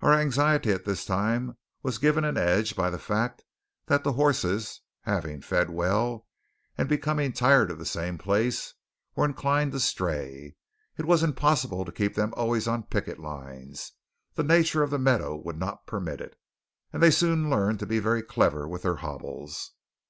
[0.00, 3.44] Our anxiety at this time was given an edge by the fact
[3.88, 6.26] that the horses, having fed well,
[6.78, 8.72] and becoming tired of the same place,
[9.14, 10.56] were inclined to stray.
[10.96, 13.92] It was impossible to keep them always on picket lines
[14.34, 16.36] the nature of the meadow would not permit it
[16.90, 19.72] and they soon learned to be very clever with their hobbles.